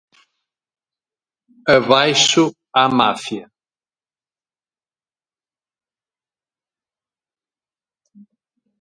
[1.75, 2.43] Abaixo
[2.81, 3.45] à máfia.